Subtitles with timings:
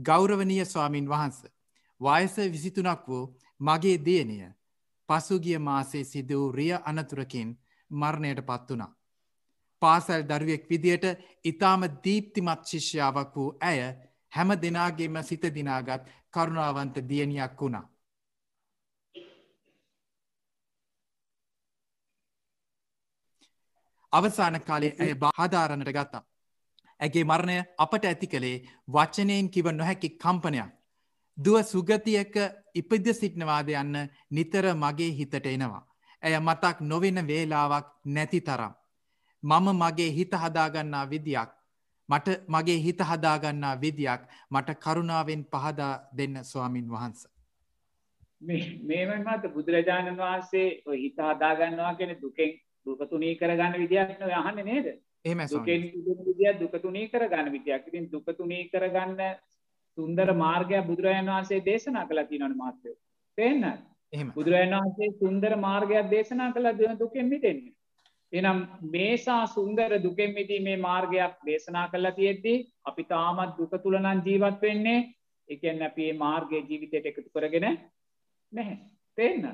[0.00, 1.38] ගෞරවනීය ස්වාමින් වහන්ස.
[2.00, 3.24] වයස විසිතුනක් වූ
[3.60, 4.38] මගේ දියනය
[5.08, 7.58] පසුගිය මාසේ සිද වූ රිය අනතුරකින්
[7.90, 8.94] මරණයට පත් වුණා.
[9.82, 11.04] පාසල් දරුවෙක් විදියට
[11.44, 13.80] ඉතාම දීප්තිමත් ශිෂ්‍යාවක් වූ ඇය
[14.32, 17.86] හැම දෙනාගේම සිත දිනාගත් කරුණාවන්ත දියණියක් වුණා.
[24.12, 26.29] අවසාන කාලේ ඇය බාධාරණට ගත්තා.
[27.00, 30.70] ඇගේ මරණය අපට ඇති කළේ වචනයෙන් කිව නොහැකි කම්පනයක්.
[31.38, 32.34] දුව සුගතියක
[32.74, 33.96] ඉපද සිටිනවාද යන්න
[34.30, 35.86] නිතර මගේ හිතට එනවා.
[36.22, 38.74] ඇය මතක් නොවෙන වේලාවක් නැති තරම්.
[39.42, 41.50] මම මගේ හිත හදාගන්නා විදියක්
[42.08, 47.28] මට මගේ හිත හදාගන්නා විදියක් මට කරුණාවෙන් පහදා දෙන්න ස්වාමින් වහන්ස.
[48.40, 52.52] මේමයි මත බුදුරජාණන් වහන්සේ හිත හදාගන්නවා කෙන දුකෙන්
[52.86, 54.86] දුකතුනී කරගන්න විදියක් නො යහන්න නේද
[55.24, 55.82] දුකෙන්
[56.22, 57.86] විදිිය දුකතුනී කරගන්න විදියක්.
[57.86, 59.20] ඉතින් දුකතුනී කරගන්න
[59.98, 62.94] සුන්දර මාර්ගයක් බුදුරජාණන් වහන්සේ දේශනා කළ තිනවන මාත්‍යය
[63.38, 63.66] පේන්න
[64.32, 67.74] බුදුරජාණන් වහන්සේ සුන්දර මාර්ගයක් දේශනා කළ දෙන දුකෙන් මිටෙන්නේ
[68.32, 68.58] එනම්
[68.90, 75.08] මේසා සුන්දර දුකෙන් මිදීමේ මාර්ගයක් දේශනා කල්ලා තියෙද්දී අපි තාමත් දුක තුළනන් ජීවත් වෙන්නේ.
[75.48, 77.66] එකන්න අපේ මාර්ගය ජීවිතයට එකතු කරගෙන
[78.52, 78.78] නැහැ.
[79.18, 79.44] තේන්න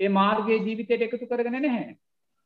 [0.00, 1.96] ඒ මාර්ගය ජීවිතයට එකතු කරගෙන නැහැ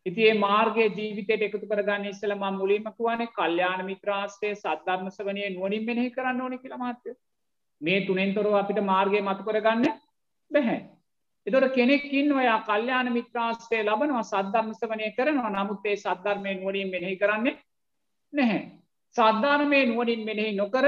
[0.07, 6.11] ඉති ඒ මාර්ගය ජීවිතයට එකතු කරගන්න ඉස්සල ම මුලින්මකුවනේ කල්්‍යාන මිත්‍රාස්ටේ සද්ධර්මස වනය නුවනින් මෙනෙහි
[6.11, 7.15] කරන්න ඕනි කියලමාත්‍ය
[7.81, 9.87] මේ තුනෙන්තොරව අපිට මාර්ගය මතු කරගන්න
[10.51, 10.81] බැහැ.
[11.47, 15.51] එතොට කෙනෙක්කින් ඔයා කල්්‍යාන මිත්‍රාස්ටේ ලබනවා සද්ධර්මස වනය කරනවා.
[15.51, 17.57] නමුත්තේ සද්ධර්මය නුවනින් මෙනෙහි කරන්නේ
[18.33, 18.61] නැහැ.
[19.17, 20.87] සද්ධර්මය නුවනින් මෙනෙහි නොකර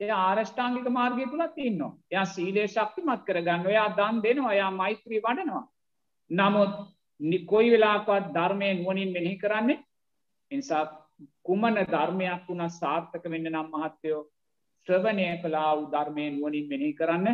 [0.00, 1.94] එය ආරෂ්ඨාංගික මාර්ගය තුළත් ඉන්නවා.
[2.12, 4.50] ය සීලේ ශක්තිමත් කරගන්න ඔයා දන් දෙනවා.
[4.50, 5.64] ඔයා මෛත්‍රී වඩනවා.
[6.30, 6.74] නමුත්
[7.46, 9.84] කොයි වෙලාකවත් ධර්මය නුවනින් මෙනෙහි කරන්නේ?
[10.50, 10.84] එනිසා
[11.42, 14.22] කුමන ධර්මයක් වුණ සාර්ථක වෙන්න නම් මහත්තයෝ
[14.88, 17.28] ශ්‍රවණය කලා වූ ධර්මය නුවනින් මෙනෙහි කරන්න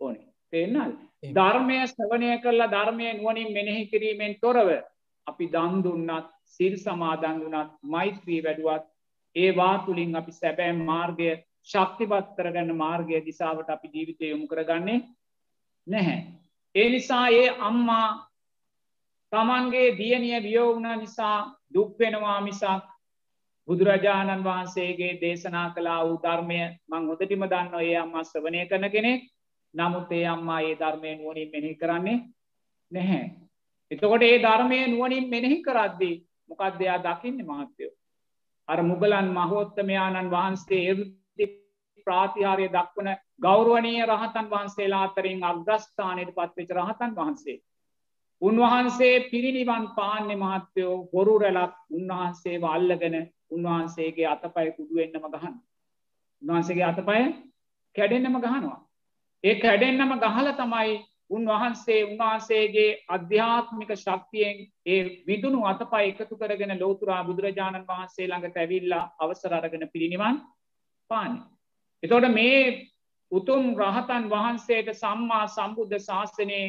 [0.00, 0.26] ඕනේ.
[0.52, 0.92] තේන්නල්
[1.34, 4.68] ධර්මය ශ්‍රවණය කරලා ධර්මය නුවනින් මෙනෙහි කිරීමෙන් තොරව
[5.26, 8.86] අපි දන්දුන්නත් සිල් සමාදන් වනත් මෛත්‍රී වැඩුවත්
[9.36, 11.30] ඒවා තුළින් අපි සැබෑ මාර්ගය
[11.64, 14.98] ශක්තිපත් කරගන්න මාර්ගය දිසාවට අපි ජීවිතය යොමු කරගන්නේ
[15.86, 16.20] නැහැ.
[16.74, 18.25] ඒ නිසා ඒ අම්මා
[19.32, 21.38] තමන්ගේ දියනිය වියෝවුණ නිසා
[21.74, 22.84] දුක්වෙනවා මිසක්
[23.68, 29.22] බුදුරජාණන් වහන්සේගේ දේශනා කලා වූ ධර්මය මං හොදටිම දන්න ඒ අම්මා ස්්‍රවනය කරන කෙනෙක්
[29.74, 32.18] නමුත් ඒ අම්මා ඒ ධර්මය නුවනින් මෙහි කරන්නේ
[32.92, 33.24] නැහැ.
[33.90, 36.14] එතකොට ඒ ධර්මය නුවනින් මෙනෙහි කරද්දී
[36.48, 37.92] මොකක්දයා දකින්න මහත්තයෝ.
[38.68, 40.82] අර මුගලන් මහෝත්තමයාණන් වහන්සේ
[41.38, 41.46] එ
[42.06, 43.08] ප්‍රාතිහාරය දක්වන
[43.42, 47.58] ගෞරුවනය රහතන් වහන්සේලා අතරින් අග්‍රස්ථානයට පත්වෙච රහතන් වහන්සේ.
[48.42, 53.16] උන්වහන්සේ පිරිනිවන් පාන්‍ය මහත්තයෝ හොරු රැලක් උන්වහන්සේ අල්ලගෙන
[53.50, 55.54] උන්වහන්සේගේ අතපය කුඩුවෙන්න්නම ගහන්න.
[56.42, 57.20] උන්වහන්සේගේ අතපය
[57.96, 58.78] කැඩෙන්න්නම ගහනවා.
[59.44, 60.96] ඒ කැඩෙන්න්නම ගහල තමයි
[61.30, 69.54] උන්වහන්සේ උන්වහන්සේගේ අධ්‍යාත්මික ශක්තියෙන් ඒ විදුණු අතපා එකතු කරගෙන ලෝතුරා බුදුරජාණන් වහන්සේ ළඟට ඇවිල්ලා අවසර
[69.54, 70.36] අරගෙන පිරිනිවන්
[71.10, 71.40] පානි.
[72.02, 72.60] එතොට මේ
[73.32, 76.66] උතුම් රහතන් වහන්සේට සම්මා සම්බුද්ධ ශාසනයේ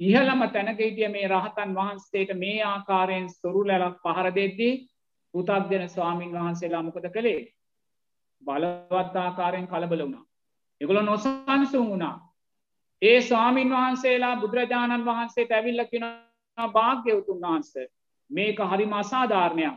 [0.00, 4.74] ඉහළම තැනක හිටිය මේ රහතන් වහන්සේට මේ ආකාරයෙන් සොරුලැලක් පහර දෙද්දී
[5.34, 7.40] පුතක් දෙන ස්වාමීන් වහන්සේලා මොකද කළේ
[8.42, 10.24] බලවත් ආකාරයෙන් කලබල වුණා.
[10.80, 12.16] එගොල නොසන්සුන් වුණා.
[13.02, 16.06] ඒ ස්වාමීන් වහන්සේලා බුදුරජාණන් වහන්සේට ඇවිල්ල කෙන
[16.58, 17.74] භාග්‍යවතුන් වහන්ස
[18.30, 19.76] මේක හරිම අසාධාරණයක්.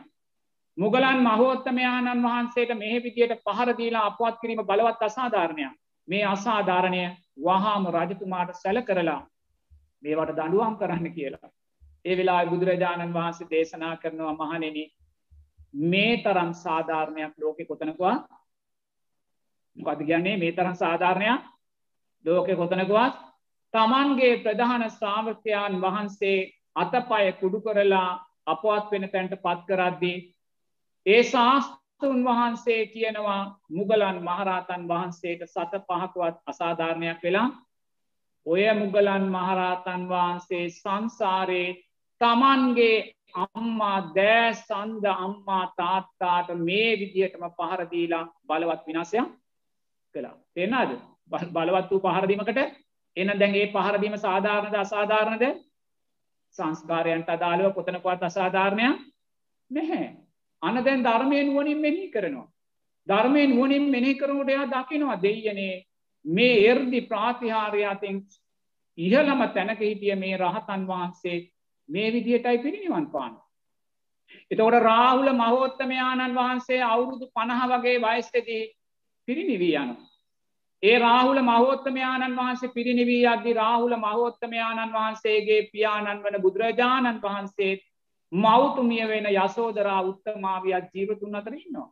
[0.78, 5.74] මුගලන් මහෝත්තමයාණන් වහන්සේට මෙහ විදියට පහරදීලා අපවත් කිරීම බලවත් අසාධාරණයක්.
[6.08, 7.04] මේ අසාධාරණය
[7.40, 9.20] වහාම රජතුමාට සැල කරලා
[10.02, 11.50] මේවට දඩුවම් කරන්න කියලා.
[12.04, 14.78] ඒ වෙලා බුදුරජාණන් වහන්සේ දේශනා කරනවා මහනෙන
[15.84, 18.16] මේ තරම් සාධාරණයක් ලෝකෙ කොතනකවා
[19.76, 21.42] මොකද කියන්නේ මේ තරම් සාධාරණයක්
[22.24, 23.14] ලෝකෙ කොතනකවත්
[23.74, 26.38] තමන්ගේ ප්‍රධාන ශ්‍රාවකයන් වහන්සේ
[26.76, 28.10] අතපය කුඩු කරලා
[28.46, 30.18] අපවත් වෙන තැන්ට පත් කරද්දී
[31.06, 37.48] ඒ ශාස්තෘන් වහන්සේ කියනවා මුගලන් මහරහතන් වහන්සේට සත පහකුවත් අසාධාරණයක් වෙලා
[38.46, 41.76] ඔය මුගලන් මහරහතන් වහන්සේ සංසාරයේ
[42.20, 42.96] තමන්ගේ
[43.36, 49.28] අම්මා දෑ සන්ද අම්මා තාත්තාට මේ විදිහටම පහරදීලා බලවත් විනාසයක්
[50.14, 50.90] කලා තෙන්නාද
[51.50, 52.58] බලවත් වූ පහරදීමකට
[53.16, 55.44] එන දැන්ගේ පහරදීම සාධාරණද අසාධාරණද?
[56.54, 58.98] සංස්කාරයන්ට අදාළව කොතනකවත් අසාධාරණයක්
[59.70, 60.08] නැහැ.
[60.62, 62.48] අන දැන් ධර්මය නුවනින් මෙහි කරනවා.
[63.06, 65.84] ධර්මය නුවනින් මෙනෙහි කරනට එයා දකිනවා දෙයනේ
[66.24, 68.22] මේ එර්දි ප්‍රාතිහාරයාතින්
[68.98, 71.38] ඉහළම තැනක හිටිය මේ රහතන් වහන්සේ
[71.88, 73.34] මේ විදිහටයි පිරිනිවන් පාන.
[74.50, 78.64] එතකොට රාහුල මහෝත්තමයාණන් වහන්සේ අවුරුදු පණහ වගේ වයස්සදී
[79.28, 79.94] පිරිනිවී යනු.
[80.82, 87.72] ඒ රාහුල මහෝත්තමයාණන් වහන්සේ පිරිනිවී අද්දි රාහුල මහෝත්තමයාණන් වහන්සේගේ පියාණන් වන බුදුරජාණන් වහන්සේ
[88.32, 91.90] මෞතුමිය වෙන යසෝදරා උත්තමාවියක් ජීවතුන් අතර ඉන්නවා.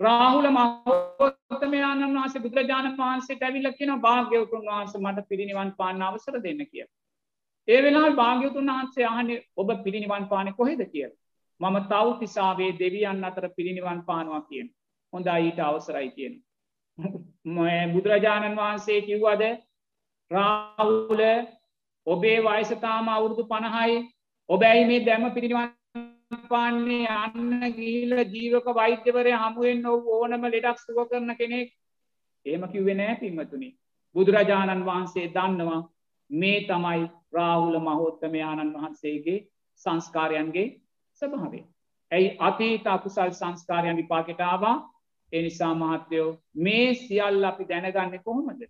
[0.00, 6.94] රාහුල මහෝත්තමයාණන් වහන්සේ බුදුරජාණන් වහන්සේට ඇවිල්ලා කියන භාග්‍යවතුන් වහන්සේ මට පිරිනිවන් පාන්න අවසර දෙන්න කියලා.
[7.68, 11.20] ඒ වෙලාවේ භාග්‍යවතුන් වහන්සේ අහන්නේ ඔබ පිරිනිවන් පාන්නේ කොහෙද කියලා.
[11.60, 14.66] මම තව්තිසාවේ දෙවියන් අතර පිරිනිවන් පානවා කියන.
[15.12, 16.34] හොඳයි ඊට අවසරයි කියන.
[17.92, 19.44] බුදුරජාණන් වහන්සේ කිව්වද
[20.30, 21.22] රාහුල
[22.06, 23.96] ඔබේ වයස තාම අවුරුදු 50යි
[24.48, 25.72] ඔබ ඇයි මේ දැම්ම පිරිනිවන්
[26.30, 31.72] පාන්නේ අන්න ගිහිල්ලා ජීවක වෛද්‍යවරයා හමු වෙන්න ඕනම ලෙඩක් සුව කරන කෙනෙක්.
[32.46, 33.68] එහෙම කිව්වේ නෑ පින්වතුනි.
[34.16, 35.82] බුදුරජාණන් වහන්සේ දන්නවා
[36.30, 39.38] මේ තමයි රාහුල මහෝත්තමයාණන් වහන්සේගේ
[39.80, 40.68] සංස්කාරයන්ගේ
[41.22, 41.60] ස්වභාවය.
[42.10, 44.76] ඇයි අතීත අකුසල් සංස්කාරයන් විපාකෙට ආවා?
[45.32, 48.64] ඒ නිසා මහත්තයෝ මේ සියල්ල අපි දැනගන්නේ කොහොමද?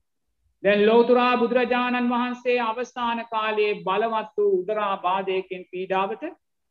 [0.62, 6.22] දැන් ලෝතුරා බුදුරජාණන් වහන්සේ අවස්ථාන කාලයේ බලවත් වූ උදරාබාධයකින් පීඩාවට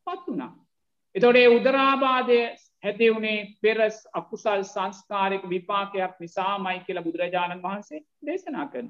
[0.07, 0.51] පත් වුණා.
[1.15, 2.39] එතොඩේ උදරාබාධය
[2.83, 8.87] හැතිවුණේ පෙරස් අකුසල් සංස්කාරක විපාකයක් නිසාමයි කියලා බුදුරජාණන් වහන්සේ දේශනා කරන.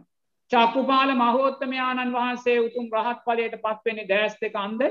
[0.51, 4.81] චක්කුපාල මහෝත්තමයාණන් වහන්සේ උතුම් රහත් පලයට පත්වෙන්නේ දෑස් දෙක අන්ද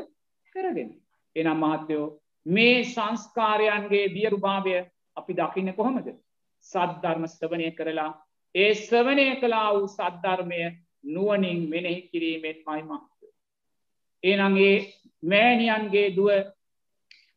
[0.55, 0.91] කරගෙන.
[1.37, 2.07] එනම් මහත්තයෝ
[2.47, 4.77] මේ සංස්කාරයන්ගේ වියරුභාවය
[5.17, 6.09] අපි දකින්න කොහොමද.
[6.67, 8.11] සද්ධර්ම ස්ථවනය කරලා
[8.55, 10.63] ඒ ස්වනය කලා වූ සද්ධර්මය
[11.07, 13.27] නුවනින් මෙනෙහි කිරීමෙන් මයි මහත්තය.
[14.23, 14.77] ඒනගේ
[15.23, 16.29] මෑණියන්ගේ දුව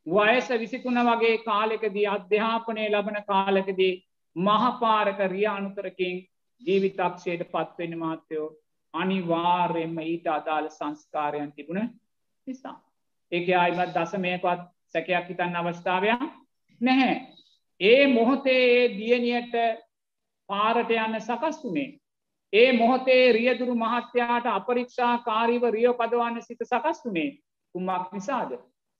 [0.05, 3.93] වයස විසිතුන වගේ කාලෙකදී අධ්‍යාපනය ලබන කාලකදී
[4.35, 6.15] මහපාරක රියානුතරකින්
[6.61, 8.55] ජීවිතක්ෂයට පත්වෙන මාත්‍යයෝ
[8.93, 11.89] අනිවාර්යෙන්ම ඊට අදාළ සංස්කාරයන් තිබුණ
[12.47, 12.77] නිසා.
[13.31, 16.21] ඒක අයිමත් දසමයකවත් සැකයක් හිතන්න අවස්ථාවයක්
[16.81, 17.15] නැහැ.
[17.81, 19.53] ඒ මොහොතේ ඒ දියනියට
[20.49, 21.99] පාරට යන්න සකස් වුණේ.
[22.53, 27.29] ඒ මොහොතේ රියදුරු මහත්‍යයාට අපරික්ෂා කාරීව රියෝ පදවන්න සිත සකස් වුණේ
[27.75, 28.51] කුමක් නිසාද.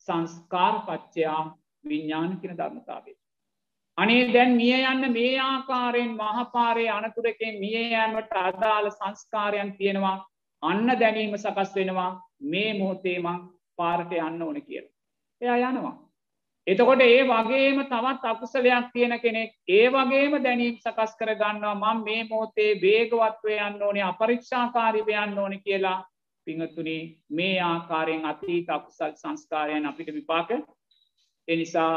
[0.08, 1.42] සංස්කාර පච්චයා
[1.86, 3.16] විඤ්ඥාන කියෙන ධර්මතාවේ.
[3.98, 10.18] අනේ දැන් මිය යන්න මේ ආකාරයෙන් මහපාරය අනතුරකෙන් මිය යෑමට අදාළ සංස්කාරයන් තියෙනවා
[10.64, 12.10] අන්න දැනීම සකස් වෙනවා
[12.46, 13.46] මේ මොහොතේමං
[13.78, 14.86] පාරට යන්න ඕන කියල.
[15.42, 15.96] එයා යනවා.
[16.68, 22.28] එතකොට ඒ වගේම තවත් අකුසලයක් තියෙන කෙනෙක් ඒ වගේම දැනීම් සකස් කර ගන්නවා මං මේ
[22.30, 26.00] මොහොතේ වේගවත්ව යන්න ඕනේ අපරීක්ෂාකාරිව යන්න ඕන කියලා
[26.48, 27.02] පිංහතුනේ
[27.32, 30.50] මේ ආකාරයෙන් අතීත අකුසල් සංස්කාරයන් අපිට විපාක.
[31.48, 31.94] එනිසා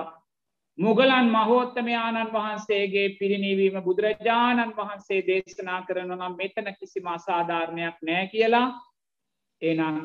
[0.78, 8.66] මුගලන් මහෝත්තමයාණන් වහන්සේගේ පිරිනිවීම බුදුරජාණන් වහන්සේ දේශනා කරනවා මෙතන කිසිම අසාධාරණයක් නෑ කියලා.
[9.62, 9.96] එනම්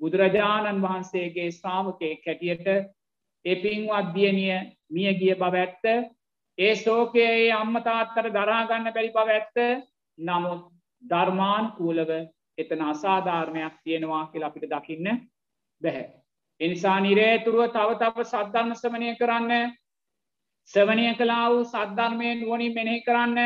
[0.00, 2.66] බුදුරජාණන් වහන්සේගේ ශ්‍රාවකය කැටියට
[3.44, 4.58] එපින්වත් දියනිය
[4.90, 5.84] මිය ගිය බව ඇත්ත.
[6.58, 9.56] ඒ සෝකයේ අම්මතාත්තර දරාගන්න බැරි බව ඇත්ත.
[10.18, 10.62] නමුත්
[11.02, 12.10] ධර්මාන් කූලව
[12.60, 15.06] එතන අසාධාරණයක් තියෙනවා කියලා අපිට දකින්න
[15.82, 16.06] බැහැ.
[16.60, 19.72] එනිසා නිරේතුරුව තව තව සද්ධර්ම ශ්‍රමණය කරන්න
[20.70, 23.38] ශ්‍රවණය කලා වූ සද්ධර්මය නුවනින් මෙනෙහි කරන්න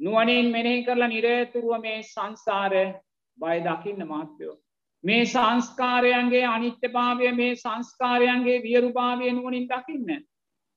[0.00, 2.74] නුවනින් මෙනෙහි කරලා නිරේතුරුව මේ සංසාර
[3.38, 4.56] බය දකින්න මාත්‍යයෝ.
[5.04, 10.24] මේ සංස්කාරයන්ගේ අනිත්‍යභාවය මේ සංස්කාරයන්ගේ වියරුභාවය නුවනින් දකින්න.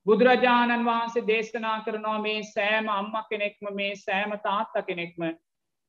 [0.06, 5.22] බුදුරජාණන් වහන්සේ දේශනා කරනවා මේ සෑම අම්ම කෙනෙක්ම මේ සෑම තාත්ත කෙනෙක්ම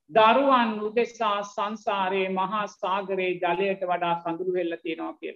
[0.09, 5.35] දරුවන් උදෙසා සංසාරයේ මහා සාගරයේ ජලයට වඩා කඳුරු වෙල්ල තියෙනවා කිය.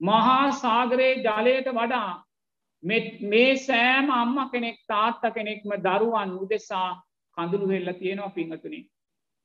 [0.00, 2.12] මහා සාගරයේ ජලයට වඩා
[3.24, 6.90] මේ සෑම අම්ම කෙනෙක් තාත්ත කෙනෙක්ම දරුවන් උදෙසා
[7.36, 8.80] කඳුළු වෙල්ල තියෙනවා පිංහතුනි.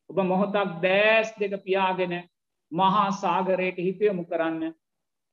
[0.10, 2.15] ඔබ මොහොතක් දෑස් දෙක පියාගෙන
[2.72, 4.74] මහා සාගරයට හිතයොමු කරන්න.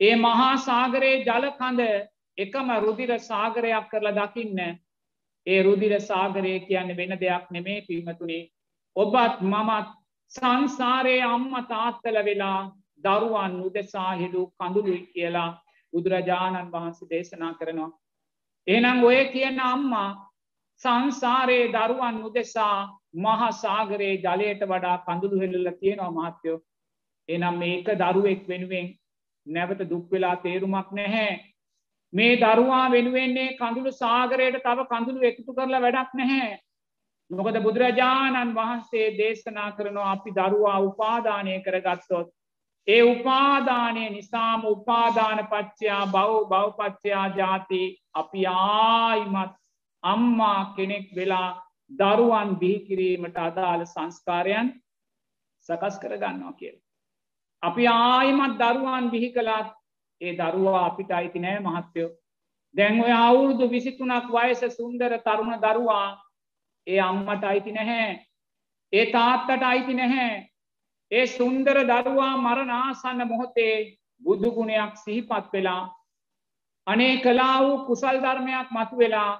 [0.01, 1.81] ඒ මහා සාගරයේ ජලකඳ
[2.39, 4.61] එකම රුදිර සාගරයක් කරලා දකින්න
[5.47, 8.43] ඒ රුදිර සාගරය කියන්න වෙන දෙයක් නෙමේ පිංහතුනේ
[8.97, 9.89] ඔබත් මමත්
[10.33, 12.61] සංසාරයේ අම්ම තාත්තල වෙලා
[13.05, 15.51] දරුවන් උදෙසා හිඩු කඳුළුයි කියලා
[15.93, 17.91] බුදුරජාණන් වහන්සේ දේශනා කරනවා.
[18.67, 20.09] එනම් ඔය කියන අම්මා
[20.81, 22.79] සංසාරයේ දරුවන් උදෙසා
[23.17, 26.59] මහසාගරයේ ජලයට වඩා කඳුළු හෙල්ල තියෙනවා මහත්තයෝ.
[27.29, 28.89] එනම් මේක දරුවෙක් වෙනුවෙන්
[29.47, 31.33] නැවත දුක්වෙලා තේරුමක් නැහැ.
[32.13, 36.53] මේ දරුවා වෙනුවෙන්නේ කඳුළු සාගරයට තව කඳුළු එකතු කරලා වැඩක් නැහැ.
[37.31, 42.29] මොකද බුදුරජාණන් වහන්සේ දේශනා කරනවා අපි දරුවා උපාදානය කරගත්තොත්.
[42.89, 47.83] ඒ උපාදානය නිසාම උපාදාන පච්චයා බව බවපච්චයා ජාති
[48.15, 49.55] අපි ආයිමත්
[50.03, 54.69] අම්මා කෙනෙක් වෙලා දරුවන් බිහිකිරීමට අදාළ සංස්කාරයන්
[55.69, 56.77] සකස් කරගන්නවා කියල.
[57.63, 59.75] අපි ආයිමත් දරුවන් බිහි කළත්
[60.21, 62.11] ඒ දරුවා අපිට අයිති නෑ මහත්තයෝ.
[62.75, 66.09] දැන් ඔය අවුරුදු විසිතුනක් වයස සුන්දර තරුණ දරුවා
[66.87, 68.09] ඒ අම්මට අයිති නැහැ.
[68.93, 70.33] ඒ තාත්තට අයිති නැහැ.
[71.11, 73.75] ඒ සුන්දර දරුවා මරණාසන්න මොහොතේ
[74.23, 75.83] බුදුගුණයක් සිහිපත් වෙලා
[76.87, 79.33] අනේ කලා වූ කුසල් ධර්මයක් මතු වෙලා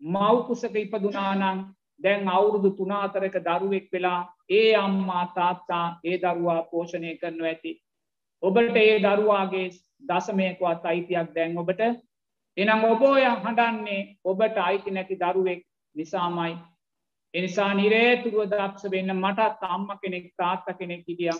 [0.00, 1.60] මව්කුසක ඉපදුනානං
[2.00, 7.72] දැන් අවුරුදු තුනාතරක දරුවෙක් වෙලා ඒ අම්මා තාත්තා ඒ දරුවා පෝෂණය කරනු ඇති.
[8.42, 9.68] ඔබට ඒ දරුවාගේ
[10.02, 11.80] දසමයකවත් අයිතියක් දැන් ඔබට
[12.56, 15.62] එනම් ඔබෝය හඬන්නේ ඔබට අයිති නැති දරුවෙක්
[15.96, 16.54] නිසාමයි.
[17.34, 21.36] එනිසා නිරේතුරුව දක්ෂ වෙන්න මටත් අම්ම කෙනෙක් තාත්ත කෙනෙක් හිටිය.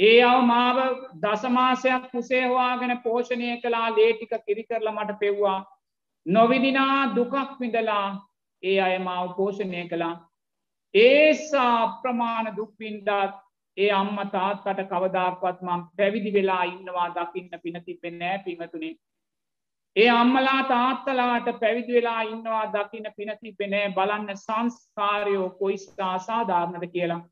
[0.00, 0.78] ඒ අව මාව
[1.22, 5.58] දසමාසයක් කුසේහවාගෙන පෝෂණය කලා ලේටික කිරිකරල මට පෙව්වා.
[6.26, 8.06] නොවිදිනා දුකක් විඳලා
[8.62, 10.14] ඒ අය මාව පෝෂණය කළා.
[10.94, 13.34] ඒසා අප්‍රමාණ දුක්වින්ඩත්
[13.76, 18.94] ඒ අම්ම තාත්තට කවදාක්වත් මං පැවිදි වෙලා ඉන්නවා දකින්න පිනතිපෙ නෑ පිමතුනේ
[19.98, 27.22] ඒ අම්මලා තාත්තලාට පැවිදි වෙලා ඉන්නවා දකින පිනති පෙනෑ බලන්න සංස්කාරයෝ කොයිස්ථා අසාධාරණද කියලා.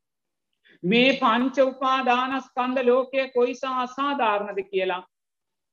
[0.83, 5.03] මේ පංච උපාදානස්කන්ද ලෝකය කොයිසා අසාධාරණද කියලා.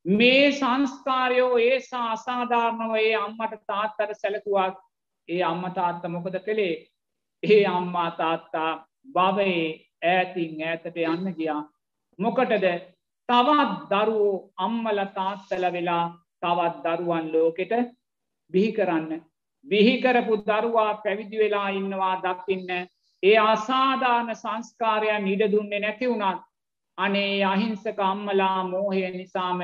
[0.05, 4.81] මේ සංස්කාරයෝ ඒසා අසාධාරණව ඒ අම්මට තාත්තර සැලකුවත්
[5.29, 6.75] ඒ අම්ම තාත්ත මොකද කළේ
[7.43, 8.73] ඒ අම්මා තාත්තා
[9.15, 9.69] බවයේ
[10.05, 11.63] ඈතින් ඈතට යන්න ගියා.
[12.19, 12.67] මොකටද
[13.29, 16.05] තවත් දරුවෝ අම්මල තාත්තල වෙලා
[16.45, 17.73] තවත් දරුවන් ලෝකෙට
[18.53, 19.23] බිහි කරන්න.
[19.67, 22.71] බිහිකරපු දරුවා පැවිදි වෙලා ඉන්නවා දකින්න
[23.23, 26.43] ඒ අසාධාන සංස්කාරයන් ඉඩ දුන්නේ නැති වුණත්
[26.99, 29.63] අනේ අහිංසක අම්මලා මෝහය නිසාම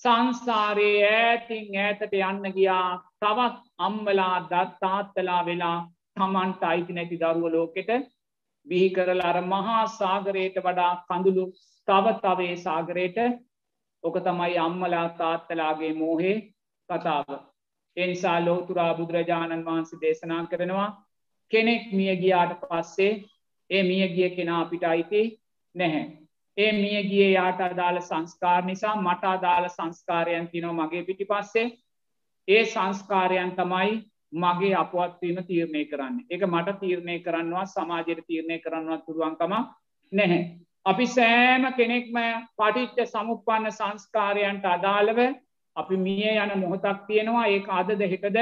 [0.00, 2.88] සංසාරයේ ඈතින් ඈතට යන්න ගියා
[3.20, 5.78] තවත් අම්මලා දත්තාත්තලා වෙලා
[6.16, 7.90] තමන්ට අයිති නැති දරුව ලෝකෙට
[8.66, 11.46] බිහි කරලා අර මහා සාගරයට වඩා කඳුළු
[11.88, 13.18] තව තවේ සාගරයට
[14.04, 16.36] ඕක තමයි අම්මලා තාත්තලාගේ මෝහේ
[16.88, 17.28] කතාව.
[17.96, 20.88] එනිසා ලෝතුරා බුදුරජාණන් වහන්සේ දේශනා කරනවා
[21.52, 23.12] කෙනෙක් මිය ගියාට පස්සේ
[23.70, 25.22] ඒ මිය ගිය කෙනා අපිට අයිති
[25.74, 26.04] නැහැ.
[26.56, 31.66] ඒ මිය ගිය යාට අදාළ සංස්කාර නිසා මට අදාළ සංස්කාරයන් තිනෝ මගේ පිටි පස්සේ
[32.48, 33.94] ඒ සංස්කාරයන් තමයි
[34.34, 39.52] මගේ අපවත්වීම තීරණය කරන්න එක මට තීරණය කරන්නවා සමාජයට තීරණය කරන්නවත් පුළුවන්කම
[40.12, 40.42] නැහැ.
[40.86, 42.16] අපි සෑම කෙනෙක්ම
[42.58, 45.20] පටිච්ච සමුපන්න සංස්කාරයන්ට අදාළව
[45.76, 47.46] අපි මිය යන මොහොතක් තියෙනවා.
[47.46, 48.36] ඒ අදද හෙකද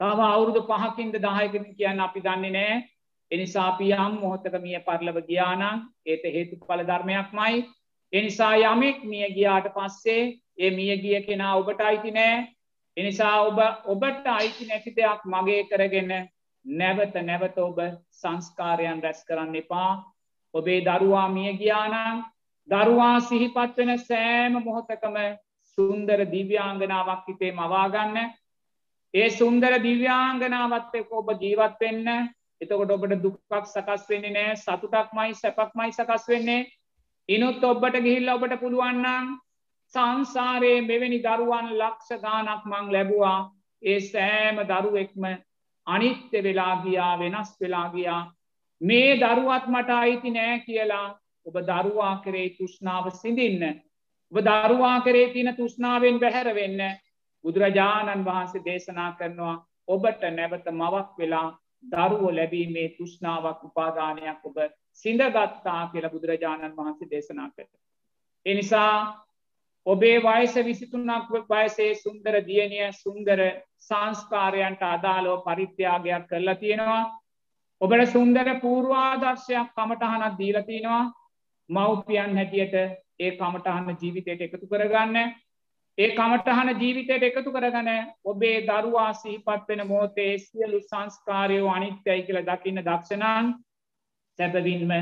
[0.00, 2.82] තව අවුරුදු පහකින්ද දායකන කියන්න අපි දන්නේ නෑ.
[3.30, 5.64] එනිසාපි යම් මොහොතක මිය පරලව ගියානං
[6.06, 7.64] ඒත හේතු පල ධර්මයක් මයි
[8.12, 12.46] එනිසා යමෙක් මිය ගියාට පස්සේ ඒ මිය ගිය කෙනා ඔබට අයිති නෑ.
[12.96, 16.12] එනිසා ඔබ ඔබට අයිති නැති දෙයක් මගේ කරගෙන
[16.64, 17.80] නැවත නැවත ඔබ
[18.12, 19.90] සංස්කාරයන් රැස් කරන්න එපා.
[20.54, 22.24] ඔබේ දරුවා මිය ගියානම්
[22.68, 25.16] දරුවා සිහිපත් වෙන සෑම මොහොතකම
[25.78, 28.18] සුන්දර දිව්‍යාංගනාවක් හිතේ මවාගන්න
[29.14, 32.08] ඒ සුන්දර දිව්‍යාංගනාවත් එක්ක ඔබ ජීවත් වෙන්න.
[32.60, 36.66] එතකොට ඔබට දුක්ක් සකස් වෙන්නේ නෑ සතුටක්මයි සැපක්මයි සකස් වෙන්නේ.
[37.28, 39.34] ඉනුත් ඔබට ගිහිල්ල ඔබට පුළුවන්නම්
[39.94, 43.38] සංසාරයේ මෙවැනි දරුවන් ලක්ෂ ගානක් මං ලැබවා.
[43.82, 45.24] ඒ සෑම දරුවෙක්ම
[45.86, 48.22] අනිත්‍ය වෙලා ගියා වෙනස් වෙලා ගියා.
[48.80, 51.06] මේ දරුවත් මට අයිති නෑ කියලා
[51.46, 53.82] ඔබ දරුවා කරේ තුෂ්නාව සිඳින්න.
[54.32, 56.80] ඔබ දරුවා කරේ තින තුෂ්නාවෙන් බැහැර වෙන්න
[57.44, 59.56] බුදුරජාණන් වහන්සේ දේශනා කරනවා
[59.88, 61.48] ඔබට නැවත මවක් වෙලා
[61.84, 64.56] දරුවෝ ලැබීමේ තුෂ්නාවක් උපාදානයක් ඔබ
[64.92, 67.68] සිඳගත්තා කියලා බුදුරජාණන් වහන්සේ දේශනා කර.
[68.46, 69.26] එනිසා
[69.86, 73.40] ඔබේ වයස විසිතුන්නක් වයසේ සුන්දර දියණිය සුන්දර
[73.80, 77.04] සංස්කාරයන්ට අදාලෝ පරිත්‍යාගයක් කරලා තියෙනවා
[77.80, 81.02] ඔබට සුන්දර පූර්වාදර්ශයක් කමටහනක් දීලතිනවා
[81.68, 82.74] මව්පියන් හැටියට
[83.18, 85.16] ඒ කමටහන්න ජීවිතයට එකතු කරගන්න.
[85.98, 87.90] ඒ කමටහන ජීවිතයට එකතු කරගන
[88.24, 93.54] ඔබේ දරුවා සිහිපත් වෙන මෝතේ සියලු සංස්කාරයෝ අනිත්‍යයි කියල දකින්න දක්ෂණන්
[94.38, 94.92] සැපවින්ම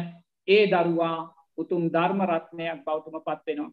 [0.48, 1.18] ඒ දරුවා
[1.58, 3.72] උතුම් ධර්මරත්නයක් බෞටම පත්වෙනවා.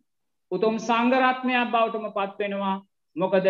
[0.51, 2.75] උතුම් සංගරත්නයක් බෞටම පත්වෙනවා
[3.15, 3.47] මොකද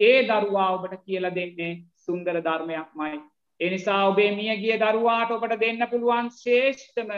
[0.00, 3.16] ඒ දරුවා ඔබට කියල දෙන්නේ සුන්දර ධර්මයක් මයි
[3.60, 7.10] එනිසා ඔබේ මිය ගිය දරුවාට ඔබට දෙන්න පුළුවන් ශේෂ්ඨම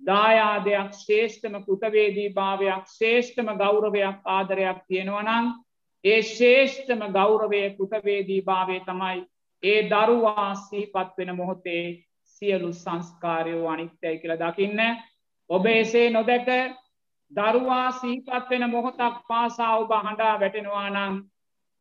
[0.00, 5.54] දායාදයක් ශේෂ්ඨම කෘතවේදී භාවයක් ශේෂ්ඨම ගෞරවයක් ආදරයක් තියෙනවනං
[6.04, 9.24] ඒ ශේෂ්ඨම ගෞරවය කෘතවේදී භාවය තමයි
[9.62, 11.84] ඒ දරුවා සිහිපත් වෙන මොහොතේ
[12.26, 14.80] සියලු සංස්කාරයෝ අනිත්‍යයි කියල දකින්න.
[15.50, 16.48] ඔබ එසේ නොදැක
[17.32, 21.18] දරුවා සිහිපත් වෙන මොහොතක් පාසා ඔබ හඬා වැටෙනවා නං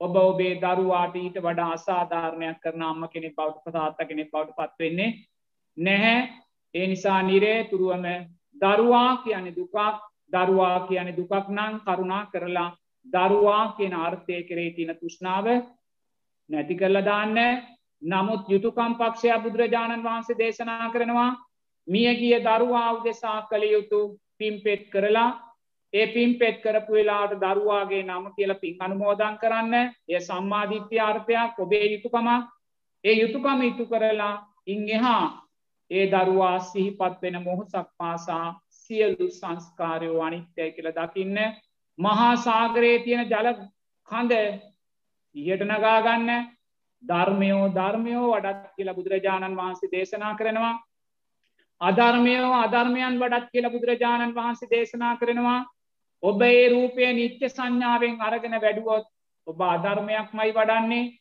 [0.01, 5.16] ඔබ ඔබේ දරුවාට ඊට වඩා අසාධාරණයක් කරන අම්ම කෙනෙ බෞට් පතාත්ත කෙනෙ බෞට් පත්වෙන්නේ
[5.77, 6.20] නැහැ.
[6.75, 8.06] ඒ නිසා නිරේ තුරුවම
[8.56, 9.77] දරුවා කියන දුකක්
[10.32, 12.70] දරුවා කියන දුකක් නං කරුණා කරලා
[13.06, 15.46] දරුවා කියන අර්ථය කරේ තින තුෂ්නාව
[16.50, 17.38] නැති කරලා දාන්න.
[18.01, 21.32] නමුත් යුතුකම් පක්ෂයා බුදුරජාණන් වහන්සේ දේශනා කරනවා
[21.88, 24.00] මියගිය දරුවා උදෙසා කළ යුතු
[24.38, 25.30] පිම්පෙට් කරලා
[25.94, 29.74] ඒ පින් පෙත් කරපු වෙලාට දරුවාගේ නම කියල පින් අනුමෝදන් කරන්න
[30.08, 32.29] එය සම්මාධිත්‍ය අර්ථයක් ඔබේ යුතුකමක්
[33.03, 34.36] ඒ යුතුකම ඉටු කරලා
[34.67, 35.25] ඉන් එහා
[35.91, 41.38] ඒ දරුවා සිහිපත් වෙන මොහොසක් පාසා සියලු සංස්කාරයෝ අනිත්‍යය කියල දකින්න.
[42.00, 43.48] මහා සාගරයේ තියෙන ජල
[44.10, 44.34] කඳ
[45.36, 46.29] ඉහට නගාගන්න
[47.03, 50.75] ධර්මයෝ ධර්මයෝ වඩත් කියල බුදුරජාණන් වහන්සේ දේශනා කරනවා.
[51.82, 55.60] අධර්මයෝ අධර්මයන් වඩත් කියල බුදුරජාණන් වහන්සේ දේශනා කරනවා.
[56.24, 59.06] ඔබ ඒ රූපය නිත්‍ය සංඥාවෙන් අරගෙන වැඩුවොත්
[59.48, 61.12] ඔබ අධර්මයක් මයි වඩන්නේ.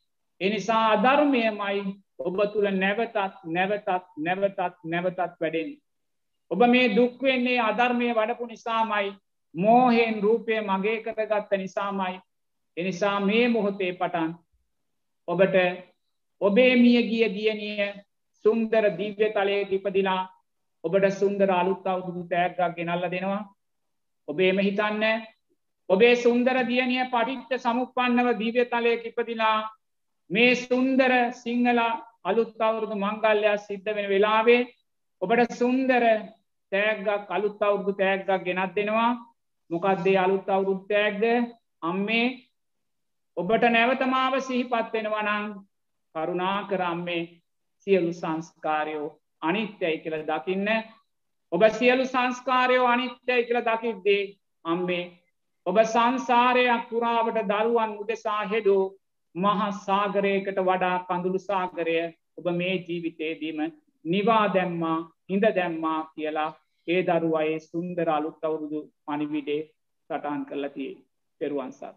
[0.41, 1.83] එනිසා අධර්මයමයි
[2.19, 3.89] ඔබ තුළ නැවතත් නැවතත්
[4.19, 5.71] නැවතත් නැවතත් වැඩෙන්.
[6.51, 9.13] ඔබ මේ දුක්වෙන්නේ අධර්මය වඩපු නිසාමයි.
[9.55, 12.21] මෝහෙන් රූපය මගේ කරගත්ත නිසාමයි.
[12.77, 14.33] එනිසා මේ මොහොතේ පටන්
[15.29, 15.57] ඔබට
[16.41, 17.93] ඔබේ මිය ගිය දියනිය
[18.45, 20.23] සුන්දර දිව්‍ය තලය ඉපදිලා
[20.85, 23.43] ඔබට සුන්දර අලුත් අවුදුදු තෑග්ගක් ගෙනල්ල දෙනවා.
[24.29, 25.05] ඔබේම හිතන්න
[25.89, 29.59] ඔබේ සුන්දර දියනිය පටිච්ච සමුපන්නව දීව්‍ය තලයක ඉපදිලා
[30.31, 31.81] මේ සුන්දර සිංහල
[32.25, 34.63] අලුත් අවුරුදු මංගල්ලයක් සිද්ධ වෙන වෙලාවේ
[35.23, 36.05] ඔබට සුන්දර
[36.73, 39.13] තෑග්ගක් අලුත් අවුරුදු තෑග්ගක් ගෙනත් දෙනවා.
[39.71, 41.25] මොකක්දේ අලුත් අවුරුත් තෑග්ද
[41.83, 42.27] අම්මේ
[43.37, 45.47] ඔබට නැවතමාව සිහිපත් වෙනවා නං
[46.15, 47.23] කරුණා කරම්මේ
[47.87, 49.09] සියලු සංස්කාරයෝ
[49.43, 50.69] අනිත්‍යයි කියල දකින්න
[51.53, 54.23] ඔබ සියලු සංස්කාරයෝ අනිත්‍යයි කියල දකිද්දේ
[54.65, 55.05] අම්බේ
[55.67, 58.85] ඔබ සංසාරයක් පුරාවට දරුවන් උදෙසා හෙඩෝ
[59.35, 61.97] මහා සාගරයකට වඩා කඳුළු සාගරය
[62.39, 63.61] ඔබ මේ ජීවිතේදීම
[64.05, 64.99] නිවා දැම්මා
[65.31, 66.51] හිඳ දැම්මා කියලා
[66.89, 69.63] ඒ දරුවයේ සුන්දර අලුත් අවුරුදු පනිවිඩේ
[70.11, 70.97] සටහන් කරලා තියේ
[71.41, 71.95] පෙරුවන් සරණ